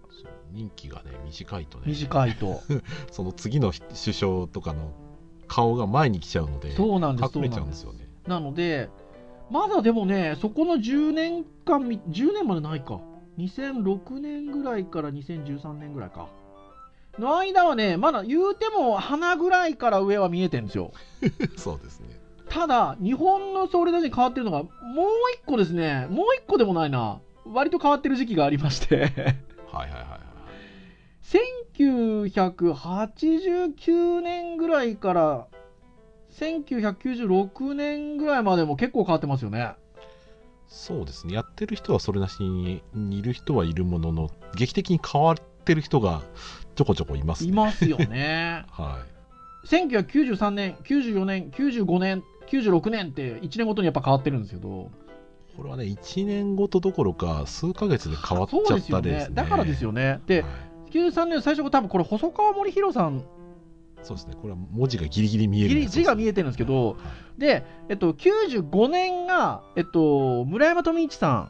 [0.51, 2.61] 任期がね短いとね短いと。
[3.11, 4.91] その次の首相とかの
[5.47, 7.49] 顔が前に来ちゃうのでそうなんです、そ隠れ。
[7.49, 8.89] ちゃうんですよねなので、
[9.49, 12.99] まだでもね、そこの10年間み、10年までないか。
[13.37, 16.29] 2006年ぐらいから2013年ぐらいか。
[17.19, 20.91] の間はね、まだ言うても鼻ぐらいから上は見えてるんですよ。
[21.57, 22.07] そうですね
[22.49, 24.71] ただ、日本の総理大臣変わってるのが、もう
[25.35, 27.19] 一個ですね、もう一個でもないな。
[27.45, 29.25] 割と変わってる時期がありまして、はいはいはい
[29.91, 30.19] はい
[31.25, 35.47] 1989年ぐらいから、
[36.39, 39.73] 1996年ぐらいまでも結構変わってますよね。
[40.67, 46.23] そうですねやってる人はそれなしにいる人はいるものの劇的に変わってる人が
[46.73, 48.65] ちょこちょこいますねいますよね。
[48.71, 49.15] はい
[49.67, 54.91] 1993年、94年、95年、96年って1年ごとにやっぱ変わってるんですけど、
[55.57, 59.29] これはね1年ごとどころか数ヶ月で変わっちゃそうですよったですね。
[59.29, 60.21] ねだからですよね。
[60.27, 60.51] で、はい
[60.95, 63.25] 93年最初多分これ細川森弘さん、
[64.05, 64.35] そうですね。
[64.39, 66.95] これは文字がギリギリ見える字が見えてるんですけど、は
[67.37, 67.39] い。
[67.39, 71.49] で、えっと、95年が、えっと、村山富一さ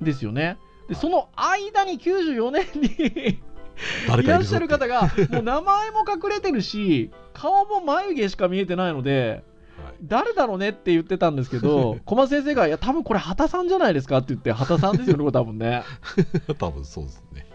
[0.00, 0.56] んですよね。
[0.88, 1.02] で、はい。
[1.02, 3.38] その間に94年に
[4.08, 9.44] 誰いからっしゃる方が、もう名前も隠れてるし、顔も眉毛しか見えてないので、
[9.82, 9.94] はい。
[10.02, 15.82] 誰だろうねって言ってたんですけど、 小松先生が、いや、多分これ、畑さんじゃないですかって言って、畑さんですよね、これ多分ね。
[16.58, 17.46] 多分そうですね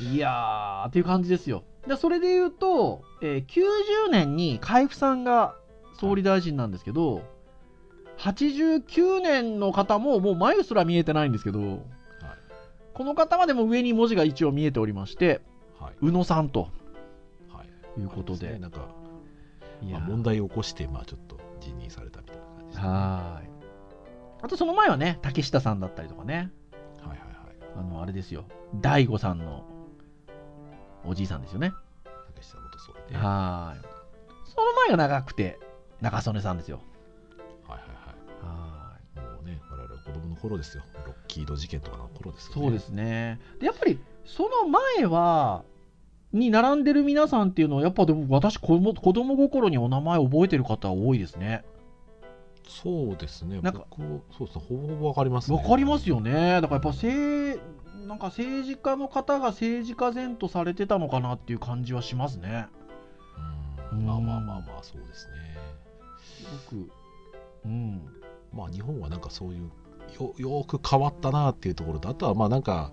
[0.00, 1.64] いやー、っていう感じですよ。
[1.86, 5.54] で、それで言うと、えー90年に海部さんが
[6.00, 7.22] 総理大臣なんですけど、
[8.18, 11.80] 89年の方ももう眉すら見えてないんですけど、はい。
[12.94, 15.42] この方はでも上に文字が一応見えておりまして、
[15.78, 15.94] はい。
[16.00, 16.68] 宇野さんと
[17.52, 17.64] は
[17.96, 18.00] い。
[18.00, 18.48] いうことで。
[18.48, 18.58] あれすね。
[18.60, 18.88] なんか、
[19.90, 23.50] まあ、問題を起こしてまあちょっと辞任されたみたいな感はいはい。
[24.42, 26.50] あとその前はね、竹下さんだったりとかね、はいはい
[27.78, 28.44] あの、あれですよ、
[28.80, 29.64] 大悟さんの
[31.04, 31.72] おじいさんですよね。
[32.34, 33.86] 竹下元総理ねはい。
[34.48, 35.58] その前が長くて、
[36.00, 36.80] 中曽根さんですよ。
[37.66, 37.88] はいはい
[38.44, 42.54] ははいもうね我々子供の頃ですよロッキード事件とかの頃ですい。
[42.54, 43.40] よねそうですね。
[43.60, 45.64] で、やっぱり、その前は、
[46.32, 51.64] に並んでる皆さんっていうのは、やっぱでも私子供、子供心にお名前覚えてる方多いですね。
[52.66, 54.02] そうですねなんか僕
[54.36, 56.60] そうですねほぼほぼわかりますねわかりますよね。
[56.60, 57.60] だからやっぱ政、
[58.06, 62.66] なんか政治家の方が政治家前とされてたのかなっていう感じはしますね。
[63.92, 65.32] うんうんまあまあまあまあそうですね
[66.18, 66.90] すごく。
[67.64, 68.02] うん。
[68.52, 69.70] まあ日本はなんかそういう
[70.20, 72.90] よよーく変わったなっていうところとあとはまあなんか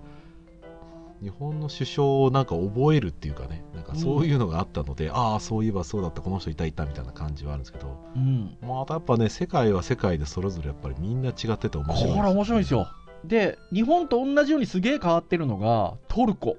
[1.24, 8.58] 日本の首相をなんか覚えるっていうかねなんかそういうのがあったので、ああそういえばそうだったこの人いたいたみたいな感じはあるんですけどうん。
[8.62, 12.88] またやっぱね世界は世界でそれぞれやっぱりみんな違ってて面こ白いれ面白いですよ。
[13.24, 16.58] で、日本と同じようにすげえ変わってるのが、トルコ。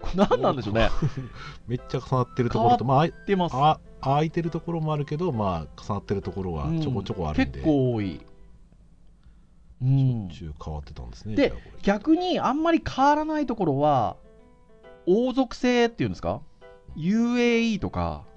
[0.00, 0.90] これ何なんでしょうね。
[1.66, 3.56] めっちゃ重なってるところとまああい出ます。
[3.56, 8.20] あ空いてるところもあるけどまあ重なってるところはちょこちょこあるんで、結構多い。
[9.82, 10.28] うん。
[10.28, 14.16] 中変わってたんですねで逆にあんまり変わらないところは、
[15.06, 16.40] 王族制っていうんですか
[16.96, 18.32] ?UAE とか、ね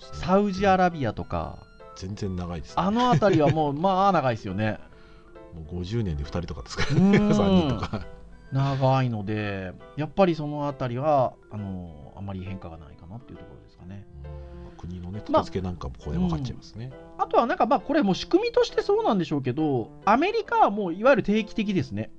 [0.00, 1.58] サウジアラビアとか、
[1.94, 4.80] 全然長いですねあの辺りはもう、まあ長いですよね。
[5.54, 8.04] もう50年で2人とかですからうんね3人とか
[8.52, 14.04] 長いので、やっぱりその辺りは、あの、あまり変化がないかなっていうところですかね。
[14.40, 14.45] うん
[14.86, 22.10] 国のねまあ立て付けなんかもここで分かっちゃいますね、あとはなんかまあこれもう仕組みとしてそうなんでしょうけど、アメリカはもういわゆる定期的ですね。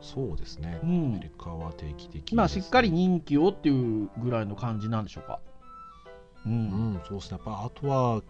[0.00, 1.30] そうですね、うアメんリ。
[1.36, 5.40] カは定期的ねまあしっかり任期をっていうぐらいの感じなんでしょうか。
[6.44, 6.48] う。
[6.48, 8.20] うんんそうですねやっぱあとはや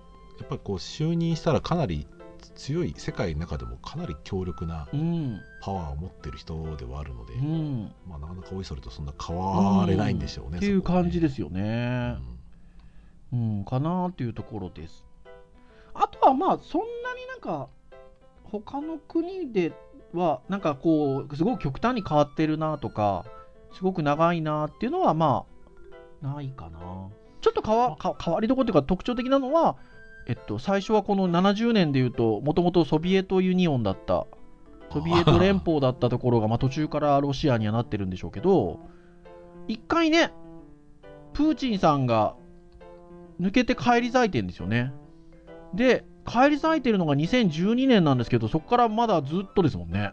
[0.44, 2.06] っぱりこう就任したらかなり
[2.54, 5.40] 強い世界の中でもかなり強力なうん。
[5.62, 7.92] パワーを持ってる人ではあるので、うん。
[8.08, 12.16] まあ、なかなかおいそれとそんな変われないんでしょうね、っていう感じでですよね。
[13.32, 15.04] うん、かなっていうところです。
[15.94, 17.68] あとはまあそんなになんか
[18.44, 19.72] 他の国で
[20.12, 23.24] はなんかこうすごく極端に変わってるなとか
[23.72, 25.44] すごく長いなっていうのはま
[26.22, 27.08] あないかな。
[27.40, 29.76] ちょっと変わか変わりどころというか特徴的なのは、
[30.26, 34.26] えっと、最初はこの70年でいうともともとソビエトユニオンだった
[34.92, 38.80] ソビエト連邦だったところが、 まあ、途中からロシアにはなってるんでしょうけど
[39.68, 40.32] 一回ね
[41.34, 42.34] プーチンさんが
[43.40, 44.92] 抜けて返り咲いてるんですよね。
[45.74, 50.12] で、返り咲いてるのが2012年なんですけど、そこからまだずっとですもんね。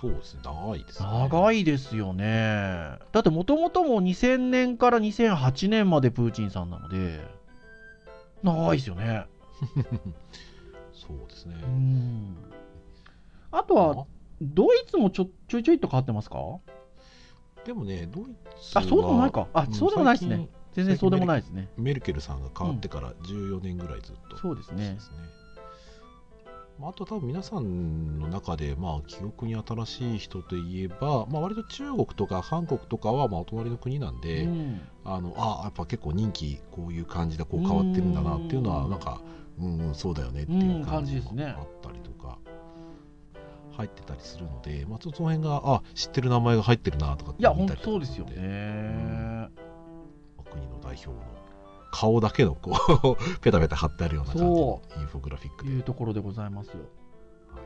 [0.00, 2.98] そうですね長いですね長いですよね。
[3.12, 7.20] だってもともとも2000年から2008年までプーチンさんなので、
[8.42, 9.26] 長いですよね。
[10.92, 12.36] そうですね、うん。
[13.50, 14.06] あとは、
[14.40, 16.38] ドイツもちょちょいちょいと変わってますか？
[17.64, 18.24] でもねドイ
[18.60, 19.46] ツはあ、そうでもないか。
[19.52, 20.61] あ、んそうでもないですね最。
[20.72, 21.68] 全然そうでもないですね。
[21.76, 24.94] 近メルケルさんが変わってから14年ぐらいずっと、そうですね。
[24.94, 25.00] で。
[25.00, 25.16] すね。
[26.80, 34.80] まあ、あと多分皆さんの中で、まあ、記憶に新しい人といえば、まあ、割と中国とか韓国とかはまあお隣の国なんで、うん。
[35.04, 38.82] あのあやっぱ結構人気こういう感じでこう変わってるんだなっていうのうん。
[38.84, 39.20] はなんか
[39.58, 41.44] うんうんそうだよねっていううん感じも感じですね。
[41.46, 42.38] あったりとか
[43.76, 48.48] 入ってたりするので、まあ、ちょっとその辺があ知ってる名前が入ってるなとかっていや、見たりとか本当そうですよでね。
[49.34, 49.61] まあ
[50.52, 51.16] 国の代表の
[51.90, 56.84] 顔だけのこう ペタペタ貼ってあるような感じのインフォグラフィックでいうところでございますよ。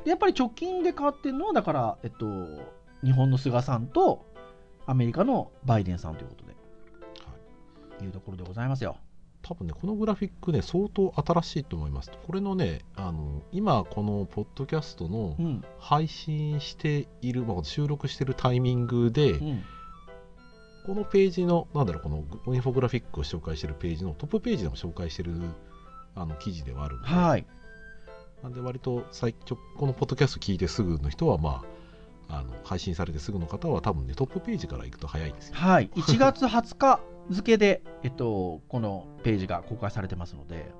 [0.05, 2.27] やっぱり直近で変わってるのは、だから、えっと、
[3.05, 4.27] 日本の菅さんと
[4.85, 6.57] アメリカのバイデンさんということで、は
[8.01, 8.96] いいうところでございますよ。
[9.42, 15.64] 多分ねこのグラフィックね相当新しいと思いますこれのねあの今このポッドキャストのうん。
[15.79, 19.64] 配信している、まあ、収録しているタイミングで、うん。
[20.87, 25.35] このページのなんだろうこのインフォグラフィックを紹介しているページのトップページでも紹介している
[26.14, 27.46] あの記事ではあるので、はい。
[28.42, 31.64] なんで割と最ちょこのポッドキャスト聞いてすぐの人はま
[32.29, 35.90] ああの配信されてすぐの方は多分ねトップページから行くと早いですよはい。
[35.94, 40.71] 1月20日付で、えっと、このページが公開されてますので、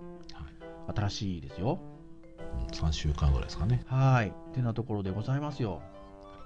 [0.95, 1.81] 新しいですよ。
[1.81, 4.29] うん3週間ぐらいですかねはい。
[4.29, 5.83] ってなところでございますよ。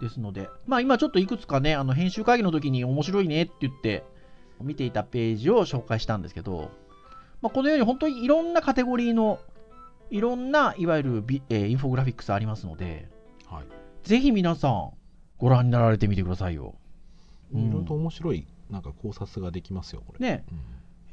[0.00, 4.04] ですので、まあ今ちょっといくつかね、あの編集会議の時に面白いねって言って
[4.60, 6.70] 見ていたページを紹介したんですけど、
[7.42, 9.38] まあ、このように本当にいろんなカテゴリーの
[10.10, 13.08] いろんないわゆるビ、えーインフォグラフィックスありますので、
[13.46, 13.64] はい。
[14.08, 14.90] ぜひ皆さん
[15.38, 16.74] ご覧になられてみてくださいよ。
[17.54, 17.68] うん。
[17.68, 20.58] いろいろと面白いなんか考察ができますよこれ、ね、うん。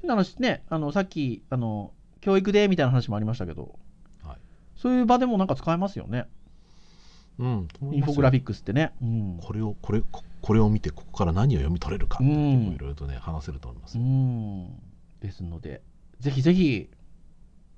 [0.02, 3.78] 変な話ね、あのさっきあの教育でみたいな話もありましたけど、
[4.24, 4.38] はい。
[4.76, 6.28] そういう場でもなんか使えますよね。
[7.40, 8.94] うん、インフォグラフィックスってね。
[9.02, 9.40] うん。
[9.42, 14.68] これをこれここれを見てここから何を読み取れるかっていうのうんもいろいろとね話せると思います、うん。
[15.22, 15.82] ですので、
[16.20, 16.90] ぜひぜひ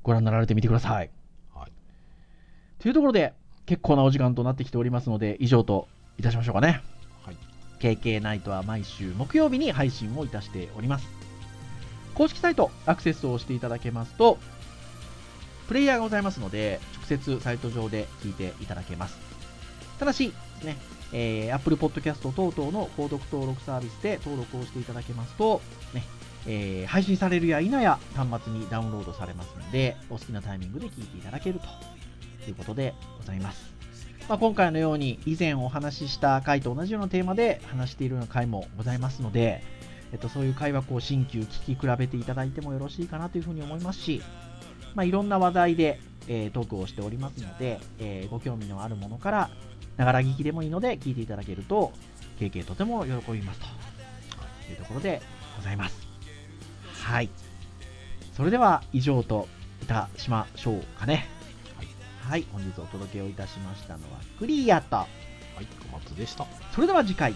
[0.04, 1.10] ご覧になられてみてください。
[1.54, 1.72] はい、
[2.80, 3.34] というところで、
[3.66, 5.88] 結構なお時間となってきておりますので、以上と
[6.18, 6.82] いたしましょうかね。
[7.24, 7.38] はい
[7.80, 11.08] KK ナイトは毎週木曜日に配信をいたしております。
[12.14, 14.38] 公式サイトアクセスをしていただけますと、
[15.70, 19.18] プレイヤーがございますので、直接サイト上で聞いていただけます。
[20.00, 20.34] ただし、
[20.64, 20.78] ね、
[21.14, 25.62] えー Apple Podcast 等々の購読登録サービスで登録をしていただけますと、
[25.94, 26.04] ね、
[26.48, 33.80] えー配信されるや否や端末にダウンロードされますので、お好きなタイミングで聞いていただけるということでございます。
[34.30, 39.64] まあ、今回のように以前お話しした回と同じようなテーマで話しているような回もございますので、
[40.12, 44.22] えっと、そういう回はこう新旧聞き比べていただいてもよろしいかなというふうに思いますし、
[44.94, 49.50] まあ、いろんな話題で、えートークをしておりますので、えーご興味のあるものから
[50.00, 51.92] ながら聞きでもいいので聞いていただけると
[52.40, 53.68] 経験とても喜びますと。
[54.72, 55.22] いうところで
[55.58, 56.08] ございます。
[57.04, 57.30] はい。
[58.34, 59.48] それでは以上と
[59.84, 61.28] いたしましょうかね。
[62.22, 64.98] はい、本日お届けをいたしましたのはクリアと。
[64.98, 65.08] は
[65.62, 66.46] い、小松でした。
[66.74, 67.34] それでは次回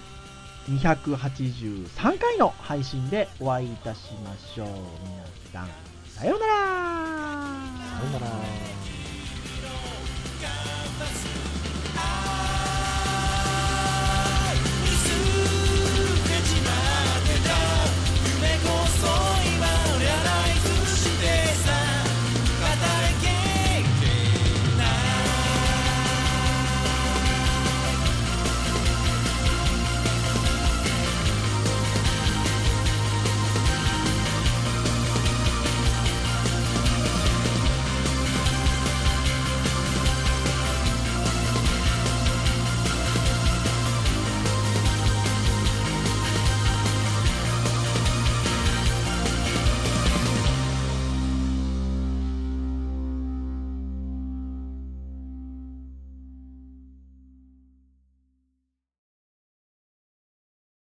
[0.70, 4.68] 283回の配信でお会いいたしましょう。
[5.52, 5.70] 皆さん
[6.08, 6.54] さようなら。
[6.56, 8.73] さようなら